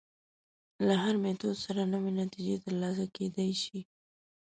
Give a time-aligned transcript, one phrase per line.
[0.87, 3.79] له هر میتود سره نوې نتیجې تر لاسه کېدای شي.